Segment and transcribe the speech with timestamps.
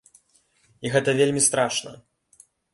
[0.87, 1.95] І гэта вельмі страшна!